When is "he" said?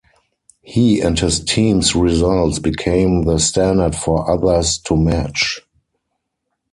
0.63-0.99